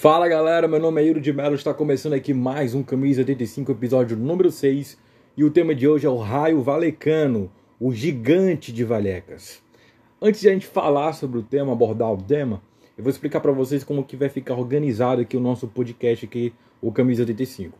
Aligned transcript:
Fala 0.00 0.28
galera, 0.28 0.68
meu 0.68 0.78
nome 0.78 1.02
é 1.02 1.06
Iro 1.06 1.20
de 1.20 1.32
Mello, 1.32 1.56
está 1.56 1.74
começando 1.74 2.12
aqui 2.12 2.32
mais 2.32 2.72
um 2.72 2.84
Camisa 2.84 3.22
85, 3.22 3.72
episódio 3.72 4.16
número 4.16 4.48
6. 4.48 4.96
E 5.36 5.42
o 5.42 5.50
tema 5.50 5.74
de 5.74 5.88
hoje 5.88 6.06
é 6.06 6.08
o 6.08 6.18
Raio 6.18 6.62
Valecano, 6.62 7.50
o 7.80 7.92
gigante 7.92 8.72
de 8.72 8.84
Valecas. 8.84 9.60
Antes 10.22 10.40
de 10.40 10.48
a 10.48 10.52
gente 10.52 10.68
falar 10.68 11.14
sobre 11.14 11.40
o 11.40 11.42
tema, 11.42 11.72
abordar 11.72 12.12
o 12.12 12.16
tema, 12.16 12.62
eu 12.96 13.02
vou 13.02 13.10
explicar 13.10 13.40
para 13.40 13.50
vocês 13.50 13.82
como 13.82 14.04
que 14.04 14.14
vai 14.14 14.28
ficar 14.28 14.54
organizado 14.54 15.20
aqui 15.20 15.36
o 15.36 15.40
nosso 15.40 15.66
podcast 15.66 16.24
aqui, 16.24 16.54
o 16.80 16.92
Camisa 16.92 17.22
85. 17.22 17.76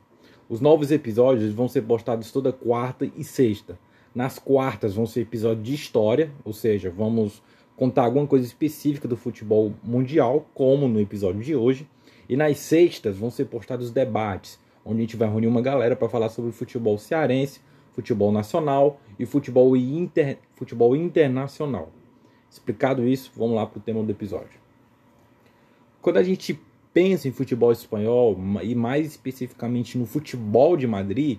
Os 0.48 0.60
novos 0.60 0.90
episódios 0.90 1.54
vão 1.54 1.68
ser 1.68 1.82
postados 1.82 2.32
toda 2.32 2.52
quarta 2.52 3.08
e 3.16 3.22
sexta. 3.22 3.78
Nas 4.12 4.40
quartas 4.40 4.96
vão 4.96 5.06
ser 5.06 5.20
episódios 5.20 5.64
de 5.64 5.72
história, 5.72 6.32
ou 6.44 6.52
seja, 6.52 6.90
vamos 6.90 7.40
contar 7.76 8.02
alguma 8.02 8.26
coisa 8.26 8.44
específica 8.44 9.06
do 9.06 9.16
futebol 9.16 9.72
mundial, 9.84 10.48
como 10.52 10.88
no 10.88 11.00
episódio 11.00 11.42
de 11.42 11.54
hoje. 11.54 11.86
E 12.28 12.36
nas 12.36 12.58
sextas 12.58 13.16
vão 13.16 13.30
ser 13.30 13.46
postados 13.46 13.90
debates, 13.90 14.60
onde 14.84 14.98
a 14.98 15.00
gente 15.02 15.16
vai 15.16 15.28
reunir 15.28 15.46
uma 15.46 15.62
galera 15.62 15.96
para 15.96 16.08
falar 16.08 16.28
sobre 16.28 16.52
futebol 16.52 16.98
cearense, 16.98 17.60
futebol 17.92 18.30
nacional 18.30 19.00
e 19.18 19.26
futebol, 19.26 19.76
inter... 19.76 20.38
futebol 20.54 20.94
internacional. 20.94 21.90
Explicado 22.50 23.06
isso, 23.06 23.32
vamos 23.36 23.56
lá 23.56 23.66
para 23.66 23.78
o 23.78 23.82
tema 23.82 24.02
do 24.02 24.10
episódio. 24.10 24.60
Quando 26.00 26.18
a 26.18 26.22
gente 26.22 26.58
pensa 26.92 27.28
em 27.28 27.32
futebol 27.32 27.72
espanhol, 27.72 28.38
e 28.62 28.74
mais 28.74 29.06
especificamente 29.06 29.98
no 29.98 30.06
futebol 30.06 30.76
de 30.76 30.86
Madrid, 30.86 31.38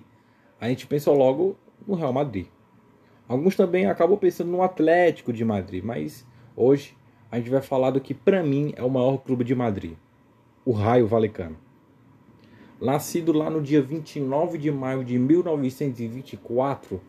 a 0.60 0.68
gente 0.68 0.86
pensa 0.86 1.10
logo 1.10 1.56
no 1.86 1.94
Real 1.94 2.12
Madrid. 2.12 2.46
Alguns 3.26 3.56
também 3.56 3.86
acabam 3.86 4.18
pensando 4.18 4.50
no 4.50 4.62
Atlético 4.62 5.32
de 5.32 5.44
Madrid, 5.44 5.82
mas 5.82 6.26
hoje 6.56 6.96
a 7.30 7.38
gente 7.38 7.48
vai 7.48 7.62
falar 7.62 7.90
do 7.90 8.00
que 8.00 8.12
para 8.12 8.42
mim 8.42 8.72
é 8.76 8.82
o 8.82 8.90
maior 8.90 9.18
clube 9.18 9.44
de 9.44 9.54
Madrid, 9.54 9.94
o 10.62 10.72
Raio 10.72 11.06
Valecano. 11.06 11.56
Nascido 12.78 13.32
lá 13.32 13.48
no 13.48 13.62
dia 13.62 13.80
29 13.80 14.58
de 14.58 14.70
maio 14.70 15.02
de 15.02 15.18
1924, 15.18 17.00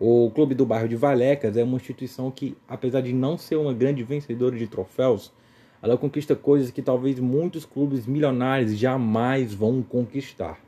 o 0.00 0.30
Clube 0.34 0.54
do 0.54 0.64
Bairro 0.64 0.88
de 0.88 0.96
Valecas 0.96 1.56
é 1.56 1.62
uma 1.62 1.76
instituição 1.76 2.30
que, 2.30 2.56
apesar 2.66 3.02
de 3.02 3.12
não 3.12 3.36
ser 3.36 3.56
uma 3.56 3.74
grande 3.74 4.02
vencedora 4.02 4.56
de 4.56 4.66
troféus, 4.66 5.32
ela 5.82 5.98
conquista 5.98 6.34
coisas 6.34 6.70
que 6.70 6.80
talvez 6.80 7.20
muitos 7.20 7.66
clubes 7.66 8.06
milionários 8.06 8.76
jamais 8.76 9.52
vão 9.52 9.82
conquistar. 9.82 10.58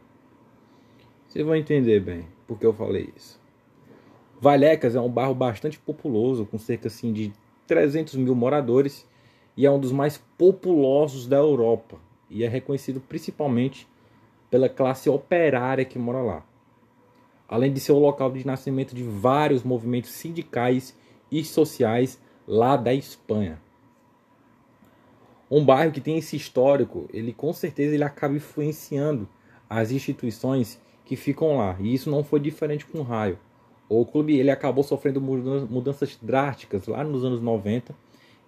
Vocês 1.26 1.44
vão 1.44 1.56
entender 1.56 2.00
bem 2.00 2.26
porque 2.46 2.66
eu 2.66 2.72
falei 2.72 3.10
isso. 3.16 3.40
Valecas 4.38 4.94
é 4.94 5.00
um 5.00 5.08
bairro 5.08 5.34
bastante 5.34 5.78
populoso, 5.78 6.44
com 6.44 6.58
cerca 6.58 6.88
assim, 6.88 7.14
de 7.14 7.32
300 7.66 8.14
mil 8.16 8.34
moradores, 8.34 9.08
e 9.56 9.64
é 9.64 9.70
um 9.70 9.80
dos 9.80 9.90
mais 9.90 10.18
populosos 10.36 11.26
da 11.26 11.38
Europa 11.38 11.98
e 12.30 12.44
é 12.44 12.48
reconhecido 12.48 13.00
principalmente 13.00 13.88
pela 14.50 14.68
classe 14.68 15.08
operária 15.08 15.84
que 15.84 15.98
mora 15.98 16.20
lá. 16.20 16.46
Além 17.48 17.72
de 17.72 17.80
ser 17.80 17.92
o 17.92 17.98
local 17.98 18.30
de 18.30 18.46
nascimento 18.46 18.94
de 18.94 19.02
vários 19.02 19.62
movimentos 19.62 20.10
sindicais 20.10 20.96
e 21.30 21.44
sociais 21.44 22.20
lá 22.46 22.76
da 22.76 22.92
Espanha. 22.92 23.60
Um 25.50 25.64
bairro 25.64 25.92
que 25.92 26.00
tem 26.00 26.18
esse 26.18 26.36
histórico, 26.36 27.08
ele 27.12 27.32
com 27.32 27.52
certeza 27.52 27.94
ele 27.94 28.02
acaba 28.02 28.34
influenciando 28.34 29.28
as 29.70 29.92
instituições 29.92 30.80
que 31.04 31.14
ficam 31.14 31.56
lá. 31.56 31.76
E 31.78 31.94
isso 31.94 32.10
não 32.10 32.24
foi 32.24 32.40
diferente 32.40 32.84
com 32.84 32.98
o 32.98 33.02
Raio. 33.02 33.38
O 33.88 34.04
clube 34.04 34.36
ele 34.36 34.50
acabou 34.50 34.82
sofrendo 34.82 35.20
mudanças 35.20 36.18
drásticas 36.20 36.88
lá 36.88 37.04
nos 37.04 37.24
anos 37.24 37.40
90 37.40 37.94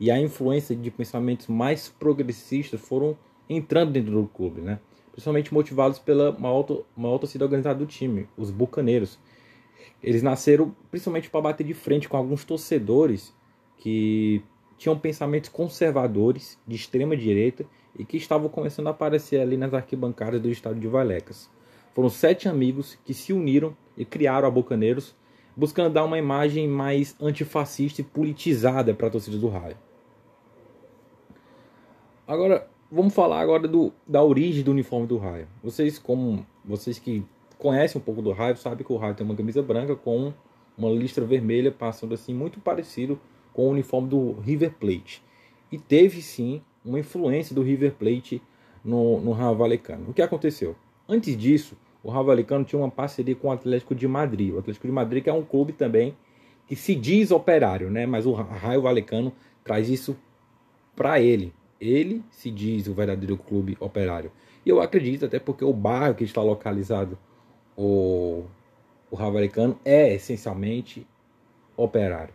e 0.01 0.11
a 0.11 0.21
influência 0.21 0.75
de 0.75 0.91
pensamentos 0.91 1.47
mais 1.47 1.89
progressistas 1.89 2.81
foram 2.81 3.17
entrando 3.49 3.93
dentro 3.93 4.13
do 4.13 4.29
clube, 4.29 4.61
né? 4.61 4.79
Principalmente 5.13 5.53
motivados 5.53 5.99
pela 5.99 6.33
maior, 6.33 6.85
maior 6.97 7.19
torcida 7.19 7.45
organizada 7.45 7.78
do 7.78 7.87
time, 7.87 8.28
os 8.37 8.50
Bucaneiros. 8.50 9.19
Eles 10.03 10.22
nasceram 10.22 10.75
principalmente 10.91 11.28
para 11.28 11.41
bater 11.41 11.65
de 11.65 11.75
frente 11.75 12.09
com 12.09 12.17
alguns 12.17 12.45
torcedores 12.45 13.34
que 13.78 14.43
tinham 14.77 14.97
pensamentos 14.97 15.50
conservadores 15.50 16.59
de 16.67 16.77
extrema 16.77 17.17
direita 17.17 17.67
e 17.99 18.05
que 18.05 18.17
estavam 18.17 18.49
começando 18.49 18.87
a 18.87 18.91
aparecer 18.91 19.41
ali 19.41 19.56
nas 19.56 19.75
arquibancadas 19.75 20.41
do 20.41 20.49
estado 20.49 20.78
de 20.78 20.87
Valecas. 20.87 21.51
Foram 21.95 22.09
sete 22.09 22.49
amigos 22.49 22.97
que 23.05 23.12
se 23.12 23.33
uniram 23.33 23.77
e 23.97 24.05
criaram 24.05 24.47
a 24.47 24.51
Bucaneiros, 24.51 25.17
buscando 25.56 25.93
dar 25.93 26.05
uma 26.05 26.17
imagem 26.17 26.69
mais 26.69 27.17
antifascista 27.21 28.01
e 28.01 28.05
politizada 28.05 28.95
para 28.95 29.09
a 29.09 29.11
torcida 29.11 29.37
do 29.37 29.49
Raio. 29.49 29.77
Agora, 32.25 32.69
vamos 32.91 33.15
falar 33.15 33.41
agora 33.41 33.69
do, 33.69 33.93
da 34.06 34.22
origem 34.22 34.62
do 34.62 34.71
uniforme 34.71 35.06
do 35.06 35.19
Raio. 35.19 35.47
Vocês, 35.62 35.99
como 35.99 36.47
vocês 36.65 36.99
que 36.99 37.25
conhecem 37.59 38.00
um 38.00 38.04
pouco 38.04 38.22
do 38.22 38.32
Raio, 38.32 38.56
sabem 38.56 38.84
que 38.84 38.93
o 38.93 38.97
Raio 38.97 39.15
tem 39.15 39.25
uma 39.25 39.37
camisa 39.37 39.62
branca 39.62 39.94
com 39.94 40.32
uma 40.76 40.91
listra 40.91 41.25
vermelha 41.25 41.72
passando 41.72 42.15
assim 42.15 42.32
muito 42.32 42.60
parecido 42.60 43.21
com 43.53 43.66
o 43.66 43.71
uniforme 43.71 44.09
do 44.09 44.32
River 44.41 44.72
Plate. 44.78 45.22
E 45.71 45.78
teve 45.78 46.22
sim 46.22 46.62
uma 46.84 46.98
influência 46.98 47.54
do 47.54 47.62
River 47.62 47.93
Plate 47.94 48.41
no, 48.84 49.21
no 49.21 49.32
Raio 49.32 49.56
Valecano. 49.56 50.10
O 50.10 50.15
que 50.15 50.22
aconteceu? 50.22 50.77
Antes 51.09 51.37
disso, 51.37 51.77
o 52.03 52.10
Raio 52.10 52.27
Valecano 52.27 52.65
tinha 52.65 52.81
uma 52.81 52.91
parceria 52.91 53.34
com 53.34 53.48
o 53.48 53.53
Atlético 53.53 53.94
de 53.94 54.06
Madrid. 54.06 54.54
O 54.54 54.59
Atlético 54.59 54.87
de 54.87 54.93
Madrid 54.93 55.22
que 55.25 55.31
é 55.31 55.32
um 55.32 55.43
clube 55.43 55.72
também 55.72 56.16
que 56.66 56.77
se 56.77 56.94
diz 56.94 57.31
operário, 57.31 57.91
né? 57.91 58.06
Mas 58.06 58.27
o 58.27 58.32
Raio 58.32 58.82
Valecano 58.82 59.32
traz 59.65 59.88
isso 59.88 60.16
para 60.94 61.21
ele. 61.21 61.53
Ele 61.81 62.25
se 62.31 62.50
diz 62.50 62.87
o 62.89 62.94
verdadeiro 62.94 63.37
clube 63.37 63.77
operário. 63.81 64.33
E 64.65 64.71
eu 64.71 64.81
acredito, 64.81 65.25
até 65.25 65.39
porque 65.39 65.65
o 65.65 65.72
bairro 65.72 66.15
que 66.15 66.25
está 66.25 66.43
localizado 66.43 67.16
o, 67.77 68.44
o 69.11 69.16
Ravalecano 69.16 69.78
é 69.84 70.15
essencialmente 70.15 71.06
operário. 71.77 72.34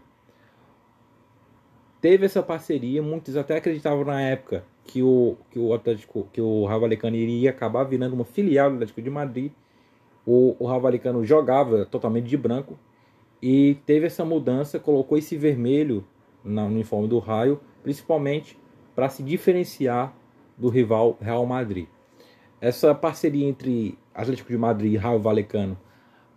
Teve 2.00 2.26
essa 2.26 2.42
parceria, 2.42 3.02
muitos 3.02 3.38
até 3.38 3.58
acreditavam 3.58 4.06
na 4.06 4.22
época 4.22 4.66
que 4.86 5.02
o, 5.02 5.38
que 5.52 5.60
o 5.60 5.74
Atlético, 5.74 6.28
que 6.32 6.42
o 6.42 6.66
Ravalecano 6.66 7.16
iria 7.16 7.50
acabar 7.50 7.84
virando 7.84 8.14
uma 8.14 8.26
filial 8.26 8.70
do 8.70 8.76
Atlético 8.76 9.02
de 9.02 9.10
Madrid. 9.10 9.52
O, 10.26 10.56
o 10.60 11.24
jogava 11.24 11.86
totalmente 11.86 12.28
de 12.28 12.38
branco 12.38 12.80
e 13.42 13.78
teve 13.86 14.06
essa 14.08 14.24
mudança, 14.24 14.80
colocou 14.80 15.18
esse 15.18 15.36
vermelho 15.36 16.06
no 16.44 16.66
uniforme 16.66 17.10
do 17.10 17.20
Raio, 17.20 17.60
principalmente 17.84 18.58
para 18.96 19.10
se 19.10 19.24
diferenciar 19.24 20.14
do 20.58 20.70
rival 20.70 21.18
Real 21.22 21.46
Madrid. 21.46 21.88
Essa 22.62 22.94
parceria 22.96 23.48
entre 23.48 23.98
Atlético 24.14 24.50
de 24.50 24.58
Madrid 24.58 24.94
e 24.94 24.98
Raio 24.98 25.20
Valecano 25.20 25.78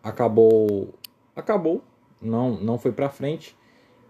acabou 0.02 0.94
acabou, 1.34 1.82
não 2.20 2.56
não 2.60 2.78
foi 2.78 2.92
para 2.92 3.08
frente. 3.08 3.56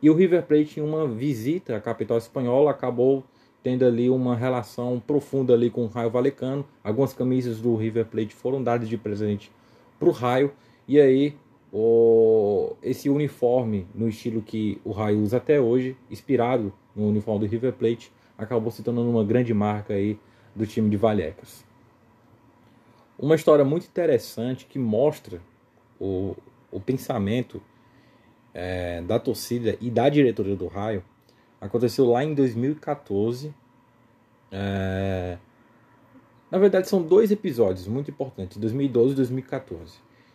E 0.00 0.10
o 0.10 0.14
River 0.14 0.44
Plate 0.44 0.78
em 0.78 0.82
uma 0.82 1.06
visita 1.06 1.76
à 1.76 1.80
capital 1.80 2.18
espanhola 2.18 2.70
acabou 2.70 3.24
tendo 3.62 3.84
ali 3.84 4.08
uma 4.08 4.36
relação 4.36 5.02
profunda 5.04 5.52
ali 5.52 5.70
com 5.70 5.84
o 5.84 5.88
Raio 5.88 6.10
Valecano. 6.10 6.64
Algumas 6.84 7.12
camisas 7.12 7.60
do 7.60 7.74
River 7.74 8.06
Plate 8.06 8.34
foram 8.34 8.62
dadas 8.62 8.88
de 8.88 8.96
presente 8.96 9.50
para 9.98 10.08
o 10.08 10.12
Raio 10.12 10.52
e 10.86 11.00
aí 11.00 11.34
o, 11.72 12.74
esse 12.82 13.10
uniforme 13.10 13.86
no 13.94 14.08
estilo 14.08 14.40
que 14.40 14.80
o 14.84 14.92
Raio 14.92 15.20
usa 15.20 15.38
até 15.38 15.60
hoje, 15.60 15.96
inspirado 16.10 16.72
no 16.94 17.08
uniforme 17.08 17.40
do 17.40 17.50
River 17.50 17.72
Plate, 17.72 18.12
acabou 18.38 18.70
se 18.70 18.82
tornando 18.82 19.10
uma 19.10 19.24
grande 19.24 19.52
marca 19.54 19.94
aí 19.94 20.18
do 20.54 20.66
time 20.66 20.88
de 20.88 20.96
Vallecas. 20.96 21.64
Uma 23.18 23.34
história 23.34 23.64
muito 23.64 23.86
interessante 23.86 24.66
que 24.66 24.78
mostra 24.78 25.40
o, 25.98 26.36
o 26.70 26.78
pensamento 26.80 27.62
é, 28.52 29.02
da 29.02 29.18
torcida 29.18 29.76
e 29.80 29.90
da 29.90 30.08
diretoria 30.08 30.56
do 30.56 30.66
Raio 30.66 31.02
aconteceu 31.60 32.06
lá 32.06 32.22
em 32.24 32.34
2014. 32.34 33.54
É, 34.52 35.38
na 36.50 36.58
verdade, 36.58 36.88
são 36.88 37.02
dois 37.02 37.30
episódios 37.30 37.86
muito 37.86 38.10
importantes, 38.10 38.56
2012 38.58 39.12
e 39.12 39.16
2014. 39.16 39.94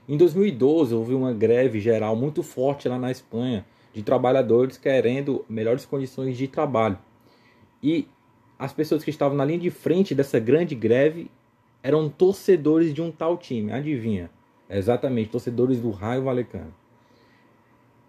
Em 0.10 0.18
2012, 0.18 0.94
houve 0.94 1.14
uma 1.14 1.31
greve 1.31 1.80
geral 1.80 2.16
muito 2.16 2.44
forte 2.44 2.90
lá 2.90 3.00
na 3.00 3.12
Espanha 3.12 3.66
de 3.94 4.04
trabalhadores 4.04 4.78
querendo 4.78 5.46
melhores 5.48 5.86
condições 5.86 6.38
de 6.38 6.48
trabalho. 6.48 6.98
E 7.81 8.07
as 8.57 8.74
pessoas 8.74 9.04
que 9.04 9.10
estavam 9.10 9.36
na 9.36 9.45
linha 9.45 9.60
de 9.60 9.69
frente 9.69 10.13
dessa 10.13 10.39
grande 10.39 10.75
greve 10.75 11.30
eram 11.81 12.10
torcedores 12.10 12.94
de 12.94 13.01
um 13.01 13.12
tal 13.12 13.38
time. 13.38 13.72
Adivinha? 13.72 14.30
Exatamente, 14.69 15.31
torcedores 15.31 15.80
do 15.80 15.89
Raio 15.89 16.24
Valecano. 16.24 16.74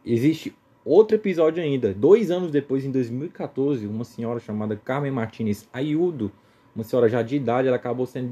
Existe 0.04 0.54
outro 0.84 1.16
episódio 1.16 1.62
ainda. 1.62 1.94
Dois 1.94 2.30
anos 2.30 2.50
depois, 2.50 2.84
em 2.84 2.90
2014, 2.90 3.86
uma 3.86 4.04
senhora 4.04 4.38
chamada 4.40 4.76
Carmen 4.76 5.10
Martinez 5.10 5.68
Ayudo, 5.72 6.30
uma 6.74 6.84
senhora 6.84 7.08
já 7.08 7.22
de 7.22 7.36
idade, 7.36 7.68
ela 7.68 7.76
acabou 7.76 8.06
sendo 8.06 8.30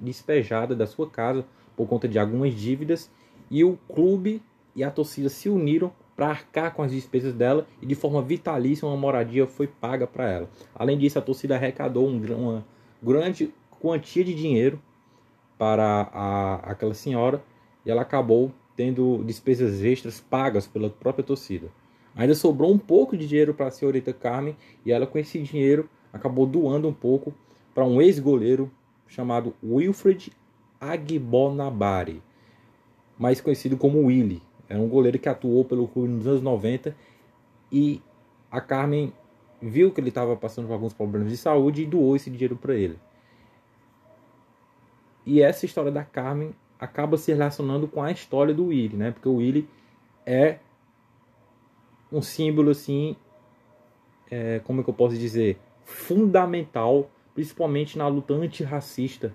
despejada 0.00 0.74
da 0.74 0.86
sua 0.86 1.08
casa 1.08 1.44
por 1.76 1.86
conta 1.86 2.08
de 2.08 2.18
algumas 2.18 2.54
dívidas 2.54 3.10
e 3.50 3.62
o 3.64 3.78
clube 3.92 4.42
e 4.74 4.82
a 4.82 4.90
torcida 4.90 5.28
se 5.28 5.48
uniram 5.48 5.92
para 6.16 6.28
arcar 6.28 6.74
com 6.74 6.82
as 6.82 6.90
despesas 6.90 7.34
dela 7.34 7.66
e 7.80 7.86
de 7.86 7.94
forma 7.94 8.22
vitalícia 8.22 8.88
uma 8.88 8.96
moradia 8.96 9.46
foi 9.46 9.66
paga 9.66 10.06
para 10.06 10.28
ela. 10.28 10.50
Além 10.74 10.96
disso, 10.96 11.18
a 11.18 11.22
torcida 11.22 11.54
arrecadou 11.54 12.08
um, 12.08 12.18
uma 12.34 12.64
grande 13.02 13.52
quantia 13.78 14.24
de 14.24 14.34
dinheiro 14.34 14.80
para 15.58 16.08
a, 16.12 16.54
aquela 16.70 16.94
senhora 16.94 17.42
e 17.84 17.90
ela 17.90 18.02
acabou 18.02 18.50
tendo 18.74 19.22
despesas 19.24 19.82
extras 19.82 20.18
pagas 20.20 20.66
pela 20.66 20.88
própria 20.90 21.24
torcida. 21.24 21.68
Ainda 22.14 22.34
sobrou 22.34 22.72
um 22.72 22.78
pouco 22.78 23.16
de 23.16 23.28
dinheiro 23.28 23.52
para 23.52 23.66
a 23.66 23.70
senhorita 23.70 24.12
Carmen 24.12 24.56
e 24.84 24.92
ela, 24.92 25.06
com 25.06 25.18
esse 25.18 25.38
dinheiro, 25.38 25.88
acabou 26.12 26.46
doando 26.46 26.88
um 26.88 26.92
pouco 26.92 27.34
para 27.74 27.84
um 27.84 28.00
ex-goleiro 28.00 28.70
chamado 29.06 29.54
Wilfred 29.62 30.32
Agbonabari, 30.80 32.22
mais 33.18 33.40
conhecido 33.40 33.76
como 33.76 34.06
Willy. 34.06 34.42
Era 34.68 34.80
um 34.80 34.88
goleiro 34.88 35.18
que 35.18 35.28
atuou 35.28 35.64
pelo 35.64 35.86
clube 35.86 36.08
nos 36.08 36.26
anos 36.26 36.42
90 36.42 36.96
e 37.70 38.02
a 38.50 38.60
Carmen 38.60 39.12
viu 39.60 39.92
que 39.92 40.00
ele 40.00 40.08
estava 40.08 40.36
passando 40.36 40.66
por 40.66 40.74
alguns 40.74 40.92
problemas 40.92 41.30
de 41.30 41.36
saúde 41.36 41.82
e 41.82 41.86
doou 41.86 42.16
esse 42.16 42.30
dinheiro 42.30 42.56
para 42.56 42.74
ele. 42.74 42.98
E 45.24 45.40
essa 45.42 45.66
história 45.66 45.90
da 45.90 46.04
Carmen 46.04 46.54
acaba 46.78 47.16
se 47.16 47.32
relacionando 47.32 47.88
com 47.88 48.02
a 48.02 48.10
história 48.10 48.54
do 48.54 48.66
Willy, 48.66 48.96
né? 48.96 49.10
Porque 49.10 49.28
o 49.28 49.36
Willy 49.36 49.68
é 50.24 50.58
um 52.12 52.22
símbolo 52.22 52.70
assim, 52.70 53.16
é, 54.30 54.60
como 54.60 54.80
é 54.80 54.84
que 54.84 54.90
eu 54.90 54.94
posso 54.94 55.16
dizer, 55.16 55.58
fundamental, 55.84 57.10
principalmente 57.34 57.98
na 57.98 58.06
luta 58.06 58.34
antirracista 58.34 59.34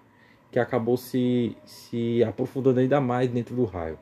que 0.51 0.59
acabou 0.59 0.97
se, 0.97 1.55
se 1.65 2.23
aprofundando 2.23 2.79
ainda 2.79 2.99
mais 2.99 3.29
dentro 3.29 3.55
do 3.55 3.65
raio. 3.65 3.97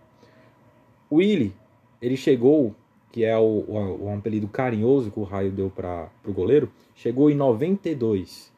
O 1.10 1.18
Willy, 1.18 1.54
ele 2.02 2.16
chegou, 2.16 2.76
que 3.12 3.26
é 3.26 3.38
o, 3.38 3.42
o, 3.42 4.06
o 4.06 4.14
apelido 4.14 4.48
carinhoso 4.48 5.12
que 5.12 5.20
o 5.20 5.24
raio 5.24 5.52
deu 5.52 5.70
para 5.70 6.10
o 6.26 6.32
goleiro, 6.32 6.72
chegou 6.96 7.30
em 7.30 7.36
92. 7.36 8.52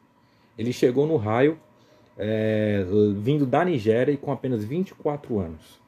Ele 0.58 0.72
chegou 0.72 1.06
no 1.06 1.16
raio 1.16 1.58
é, 2.16 2.84
vindo 3.16 3.46
da 3.46 3.64
Nigéria 3.64 4.12
e 4.12 4.16
com 4.16 4.30
apenas 4.30 4.64
24 4.64 5.38
anos. 5.38 5.80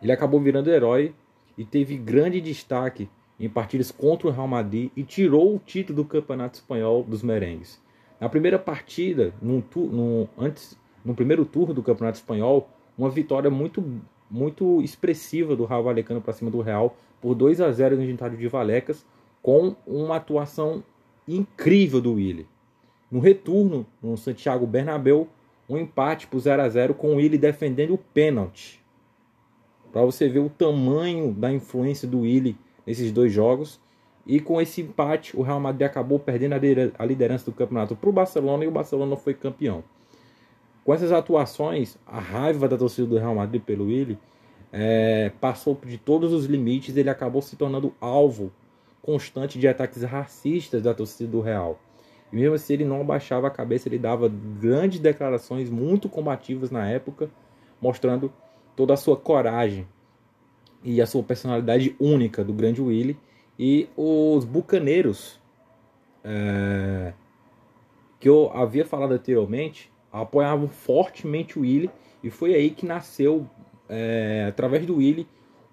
Ele 0.00 0.12
acabou 0.12 0.40
virando 0.40 0.70
herói 0.70 1.14
e 1.56 1.64
teve 1.64 1.96
grande 1.96 2.40
destaque 2.40 3.08
em 3.38 3.48
partidas 3.48 3.90
contra 3.90 4.28
o 4.28 4.30
Real 4.30 4.46
Madrid 4.46 4.90
e 4.96 5.02
tirou 5.02 5.56
o 5.56 5.58
título 5.58 6.02
do 6.02 6.08
Campeonato 6.08 6.56
Espanhol 6.56 7.02
dos 7.02 7.22
Merengues. 7.22 7.80
Na 8.20 8.28
primeira 8.28 8.58
partida, 8.58 9.34
no, 9.42 9.64
no, 9.74 10.28
antes, 10.38 10.78
no 11.04 11.14
primeiro 11.14 11.44
turno 11.44 11.74
do 11.74 11.82
Campeonato 11.82 12.18
Espanhol, 12.18 12.70
uma 12.96 13.10
vitória 13.10 13.50
muito, 13.50 13.82
muito 14.32 14.80
expressiva 14.80 15.54
do 15.54 15.66
Real 15.66 15.84
Valecano 15.84 16.22
para 16.22 16.32
cima 16.32 16.50
do 16.50 16.62
Real 16.62 16.96
por 17.20 17.34
2 17.34 17.60
a 17.60 17.70
0 17.70 17.96
no 17.96 18.06
Gintário 18.06 18.36
de 18.36 18.48
Valecas, 18.48 19.04
com 19.42 19.76
uma 19.86 20.16
atuação 20.16 20.82
incrível 21.28 22.00
do 22.00 22.14
Willi. 22.14 22.48
No 23.10 23.20
retorno, 23.20 23.86
no 24.02 24.16
Santiago 24.16 24.66
Bernabéu, 24.66 25.28
um 25.68 25.76
empate 25.76 26.26
por 26.26 26.40
0 26.40 26.62
a 26.62 26.68
0 26.68 26.94
com 26.94 27.12
o 27.12 27.16
Willi 27.16 27.36
defendendo 27.36 27.94
o 27.94 27.98
pênalti. 27.98 28.82
Para 29.92 30.02
você 30.02 30.28
ver 30.28 30.38
o 30.38 30.48
tamanho 30.48 31.32
da 31.32 31.52
influência 31.52 32.08
do 32.08 32.20
Willi 32.20 32.56
nesses 32.86 33.12
dois 33.12 33.30
jogos. 33.30 33.78
E 34.26 34.40
com 34.40 34.60
esse 34.60 34.80
empate, 34.80 35.36
o 35.36 35.42
Real 35.42 35.60
Madrid 35.60 35.86
acabou 35.86 36.18
perdendo 36.18 36.54
a 36.98 37.04
liderança 37.04 37.44
do 37.44 37.52
campeonato 37.52 37.94
para 37.94 38.08
o 38.08 38.12
Barcelona 38.12 38.64
e 38.64 38.68
o 38.68 38.70
Barcelona 38.70 39.16
foi 39.16 39.34
campeão. 39.34 39.84
Com 40.84 40.92
essas 40.92 41.12
atuações, 41.12 41.96
a 42.06 42.18
raiva 42.18 42.68
da 42.68 42.76
torcida 42.76 43.06
do 43.06 43.16
Real 43.16 43.34
Madrid 43.34 43.62
pelo 43.62 43.86
Willi 43.86 44.18
é, 44.72 45.30
passou 45.40 45.78
de 45.84 45.96
todos 45.96 46.32
os 46.32 46.46
limites. 46.46 46.96
Ele 46.96 47.10
acabou 47.10 47.40
se 47.40 47.54
tornando 47.54 47.94
alvo 48.00 48.52
constante 49.00 49.58
de 49.58 49.68
ataques 49.68 50.02
racistas 50.02 50.82
da 50.82 50.92
torcida 50.92 51.30
do 51.30 51.40
Real. 51.40 51.78
E 52.32 52.36
mesmo 52.36 52.54
assim, 52.54 52.72
ele 52.72 52.84
não 52.84 53.02
abaixava 53.02 53.46
a 53.46 53.50
cabeça, 53.50 53.88
ele 53.88 53.98
dava 53.98 54.28
grandes 54.28 54.98
declarações 54.98 55.68
muito 55.68 56.08
combativas 56.08 56.70
na 56.70 56.88
época, 56.88 57.30
mostrando 57.80 58.32
toda 58.74 58.94
a 58.94 58.96
sua 58.96 59.16
coragem 59.16 59.86
e 60.82 61.00
a 61.00 61.06
sua 61.06 61.22
personalidade 61.22 61.94
única 62.00 62.42
do 62.42 62.52
grande 62.52 62.80
Willy. 62.80 63.18
E 63.58 63.88
os 63.96 64.44
bucaneiros, 64.44 65.38
é, 66.24 67.12
que 68.18 68.28
eu 68.28 68.50
havia 68.54 68.84
falado 68.84 69.12
anteriormente, 69.12 69.91
apoiavam 70.12 70.68
fortemente 70.68 71.58
o 71.58 71.62
Willy, 71.62 71.90
e 72.22 72.30
foi 72.30 72.54
aí 72.54 72.70
que 72.70 72.84
nasceu, 72.84 73.48
é, 73.88 74.46
através 74.48 74.84
do 74.86 74.96
Willy, 74.96 75.26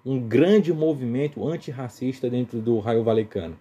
um 0.04 0.18
grande 0.18 0.72
movimento 0.72 1.46
antirracista 1.46 2.30
dentro 2.30 2.58
do 2.58 2.78
Raio 2.78 3.04
Valecano. 3.04 3.58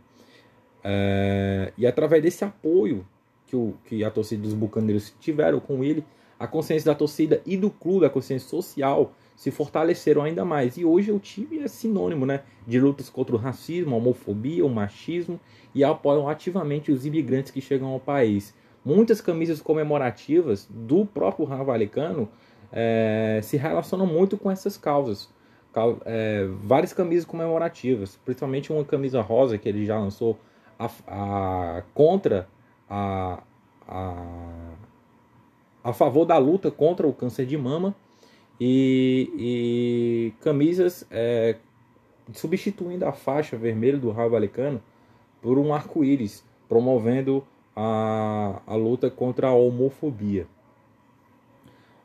É, 0.84 1.74
e 1.78 1.86
através 1.86 2.24
desse 2.24 2.46
apoio 2.46 3.06
que, 3.46 3.56
o, 3.56 3.76
que 3.86 4.04
a 4.04 4.10
torcida 4.10 4.44
dos 4.44 4.54
Bucaneiros 4.54 5.14
tiveram 5.20 5.60
com 5.60 5.84
ele, 5.84 6.04
a 6.40 6.48
consciência 6.48 6.92
da 6.92 6.96
torcida 6.96 7.42
e 7.46 7.58
do 7.58 7.70
clube, 7.70 8.06
a 8.06 8.10
consciência 8.10 8.48
social, 8.48 9.14
se 9.36 9.52
fortaleceram 9.52 10.22
ainda 10.22 10.46
mais. 10.46 10.78
E 10.78 10.86
hoje 10.86 11.12
o 11.12 11.20
time 11.20 11.60
é 11.60 11.68
sinônimo 11.68 12.25
né, 12.25 12.44
de 12.66 12.80
lutas 12.80 13.10
contra 13.10 13.36
o 13.36 13.40
racismo, 13.40 13.94
a 13.94 13.98
homofobia, 13.98 14.66
o 14.66 14.70
machismo 14.70 15.40
e 15.75 15.84
apoiam 15.84 16.30
ativamente 16.30 16.92
os 16.92 17.06
imigrantes 17.06 17.52
que 17.52 17.60
chegam 17.60 17.90
ao 17.90 18.00
país. 18.00 18.54
Muitas 18.89 19.21
camisas 19.21 19.62
comemorativas 19.62 20.68
do 20.68 21.06
próprio 21.06 21.45
Ravalecano 21.45 22.27
é, 22.71 23.39
se 23.44 23.56
relacionam 23.56 24.07
muito 24.07 24.36
com 24.36 24.50
essas 24.50 24.77
causas. 24.77 25.30
É, 26.06 26.47
várias 26.63 26.91
camisas 26.91 27.24
comemorativas, 27.24 28.19
principalmente 28.25 28.74
uma 28.74 28.83
camisa 28.83 29.21
rosa 29.21 29.59
que 29.59 29.69
ele 29.69 29.86
já 29.86 30.00
lançou 30.00 30.39
a, 30.80 30.89
a, 31.07 31.83
contra 31.94 32.50
a, 32.89 33.44
a, 33.88 34.71
a 35.83 35.94
favor 35.94 36.25
da 36.25 36.39
luta 36.39 36.71
contra 36.71 37.07
o 37.07 37.13
câncer 37.13 37.45
de 37.45 37.56
mama 37.59 37.94
e, 38.59 39.31
e 39.38 40.33
camisas 40.44 41.06
é, 41.12 41.57
substituindo 42.33 43.06
a 43.06 43.12
faixa 43.12 43.56
vermelha 43.56 44.00
do 44.00 44.09
raio 44.09 44.31
valecano 44.31 44.81
por 45.44 45.59
um 45.59 45.75
arco-íris, 45.75 46.44
promovendo 46.68 47.45
a, 47.75 48.62
a 48.66 48.75
luta 48.75 49.10
contra 49.10 49.48
a 49.48 49.54
homofobia. 49.54 50.48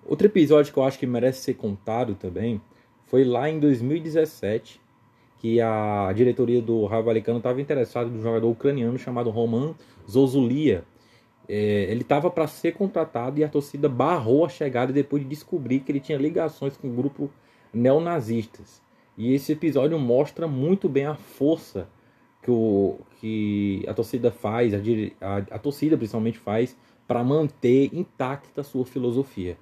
Outro 0.07 0.27
episódio 0.27 0.73
que 0.73 0.79
eu 0.79 0.85
acho 0.85 0.99
que 0.99 1.07
merece 1.07 1.41
ser 1.41 1.55
contado 1.55 2.15
também 2.15 2.61
foi 3.07 3.25
lá 3.25 3.49
em 3.49 3.59
2017, 3.59 4.81
que 5.39 5.61
a 5.61 6.13
diretoria 6.15 6.61
do 6.61 6.85
Raio 6.85 7.05
Valecano 7.05 7.39
estava 7.39 7.61
interessada 7.61 8.11
no 8.11 8.21
jogador 8.21 8.51
ucraniano 8.51 8.99
chamado 8.99 9.31
Roman 9.31 9.75
Zozulia. 10.11 10.85
É, 11.49 11.87
ele 11.91 12.03
estava 12.03 12.31
para 12.31 12.47
ser 12.47 12.73
contratado 12.73 13.39
e 13.39 13.45
a 13.45 13.49
torcida 13.49 13.89
barrou 13.89 14.45
a 14.45 14.49
chegada 14.49 14.93
depois 14.93 15.23
de 15.23 15.29
descobrir 15.29 15.81
que 15.81 15.93
ele 15.93 16.01
tinha 16.01 16.19
ligações 16.19 16.77
com 16.77 16.89
o 16.89 16.91
um 16.91 16.97
grupo 16.97 17.31
neonazistas. 17.73 18.83
E 19.17 19.33
esse 19.33 19.53
episódio 19.53 19.99
mostra 19.99 20.47
muito 20.49 20.89
bem 20.89 21.07
a 21.07 21.15
força 21.15 21.89
que, 22.45 22.51
o, 22.51 22.99
que 23.21 23.83
a 23.89 23.95
torcida 23.95 24.31
faz, 24.31 24.73
a, 24.75 24.79
a, 25.21 25.37
a 25.39 25.59
torcida 25.59 25.97
principalmente 25.97 26.39
faz, 26.39 26.77
para 27.09 27.25
manter 27.25 27.91
intacta 27.93 28.61
a 28.61 28.65
sua 28.65 28.85
filosofia. 28.85 29.57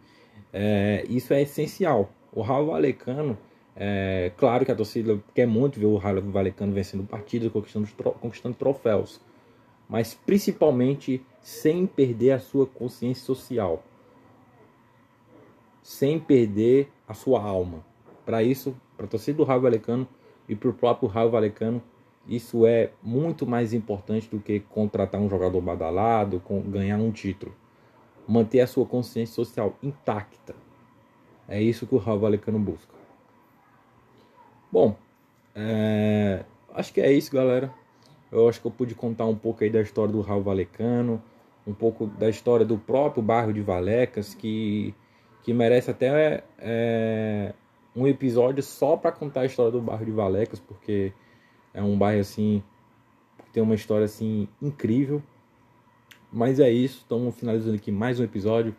É, 0.52 1.04
isso 1.08 1.32
é 1.32 1.42
essencial. 1.42 2.10
O 2.32 2.42
Raul 2.42 2.66
Valecano 2.66 3.38
é, 3.74 4.32
claro 4.36 4.64
que 4.64 4.72
a 4.72 4.74
torcida 4.74 5.18
quer 5.34 5.46
muito 5.46 5.80
ver 5.80 5.86
o 5.86 5.96
Raio 5.96 6.20
Valecano 6.30 6.72
vencendo 6.72 7.04
partidas, 7.04 7.50
conquistando, 7.50 7.88
conquistando 8.20 8.54
troféus, 8.54 9.20
mas 9.88 10.14
principalmente 10.14 11.24
sem 11.40 11.86
perder 11.86 12.32
a 12.32 12.38
sua 12.38 12.66
consciência 12.66 13.24
social, 13.24 13.82
sem 15.82 16.18
perder 16.18 16.88
a 17.08 17.14
sua 17.14 17.42
alma. 17.42 17.84
Para 18.24 18.42
isso, 18.42 18.76
para 18.96 19.06
a 19.06 19.08
torcida 19.08 19.38
do 19.38 19.44
Raio 19.44 19.62
Valecano 19.62 20.06
e 20.48 20.54
para 20.54 20.68
o 20.68 20.74
próprio 20.74 21.08
Raio 21.08 21.30
Valecano, 21.30 21.82
isso 22.26 22.66
é 22.66 22.90
muito 23.02 23.46
mais 23.46 23.72
importante 23.72 24.28
do 24.28 24.38
que 24.38 24.60
contratar 24.60 25.20
um 25.20 25.28
jogador 25.28 25.60
badalado, 25.60 26.42
ganhar 26.66 26.98
um 26.98 27.10
título. 27.10 27.54
Manter 28.26 28.60
a 28.60 28.66
sua 28.66 28.86
consciência 28.86 29.34
social 29.34 29.76
intacta. 29.82 30.54
É 31.48 31.60
isso 31.60 31.86
que 31.86 31.94
o 31.94 31.98
Raio 31.98 32.20
Valecano 32.20 32.58
busca. 32.58 32.94
Bom, 34.70 34.96
é, 35.54 36.44
acho 36.74 36.92
que 36.92 37.00
é 37.00 37.12
isso, 37.12 37.32
galera. 37.32 37.72
Eu 38.30 38.48
acho 38.48 38.60
que 38.60 38.66
eu 38.66 38.70
pude 38.70 38.94
contar 38.94 39.26
um 39.26 39.36
pouco 39.36 39.62
aí 39.62 39.68
da 39.68 39.82
história 39.82 40.10
do 40.10 40.22
Raul 40.22 40.42
Valecano, 40.42 41.22
um 41.66 41.74
pouco 41.74 42.06
da 42.06 42.30
história 42.30 42.64
do 42.64 42.78
próprio 42.78 43.22
bairro 43.22 43.52
de 43.52 43.60
Valecas, 43.60 44.34
que, 44.34 44.94
que 45.42 45.52
merece 45.52 45.90
até 45.90 46.42
é, 46.58 47.52
um 47.94 48.06
episódio 48.06 48.62
só 48.62 48.96
para 48.96 49.12
contar 49.12 49.42
a 49.42 49.44
história 49.44 49.70
do 49.70 49.82
bairro 49.82 50.06
de 50.06 50.10
Valecas, 50.10 50.58
porque 50.58 51.12
é 51.74 51.82
um 51.82 51.96
bairro 51.96 52.20
assim 52.20 52.62
que 53.44 53.50
tem 53.52 53.62
uma 53.62 53.74
história 53.74 54.04
assim 54.04 54.48
incrível. 54.60 55.22
Mas 56.32 56.60
é 56.60 56.70
isso, 56.70 56.98
estamos 56.98 57.34
finalizando 57.34 57.76
aqui 57.76 57.92
mais 57.92 58.18
um 58.18 58.24
episódio. 58.24 58.74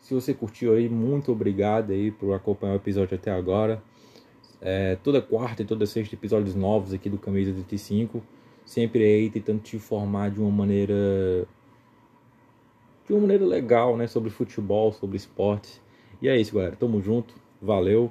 Se 0.00 0.12
você 0.14 0.34
curtiu 0.34 0.74
aí, 0.74 0.88
muito 0.88 1.32
obrigado 1.32 1.92
aí 1.92 2.10
por 2.10 2.34
acompanhar 2.34 2.72
o 2.74 2.76
episódio 2.76 3.14
até 3.14 3.30
agora. 3.30 3.82
É, 4.60 4.96
toda 4.96 5.20
quarta 5.22 5.62
e 5.62 5.64
toda 5.64 5.86
sexta 5.86 6.14
episódios 6.14 6.54
novos 6.54 6.92
aqui 6.92 7.08
do 7.08 7.18
Camisa 7.18 7.52
35. 7.52 8.22
Sempre 8.64 9.02
aí 9.04 9.30
tentando 9.30 9.60
te 9.60 9.76
informar 9.76 10.30
de 10.30 10.40
uma 10.40 10.50
maneira 10.50 11.46
de 13.06 13.12
uma 13.12 13.22
maneira 13.22 13.44
legal, 13.44 13.96
né? 13.96 14.06
Sobre 14.06 14.30
futebol, 14.30 14.92
sobre 14.92 15.16
esporte. 15.16 15.80
E 16.20 16.28
é 16.28 16.36
isso, 16.40 16.54
galera. 16.54 16.76
Tamo 16.76 17.00
junto. 17.00 17.34
Valeu. 17.60 18.10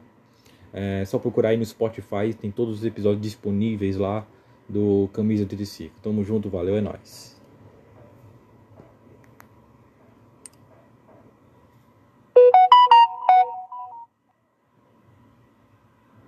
É 0.74 1.04
só 1.06 1.20
procurar 1.20 1.50
aí 1.50 1.58
no 1.58 1.66
Spotify, 1.66 2.34
tem 2.40 2.52
todos 2.52 2.80
os 2.80 2.86
episódios 2.86 3.22
disponíveis 3.22 3.98
lá 3.98 4.26
do 4.70 5.10
Camisa 5.12 5.46
35. 5.46 5.94
Tamo 6.02 6.24
junto, 6.24 6.50
valeu, 6.50 6.78
é 6.78 6.82
nóis. 6.82 7.41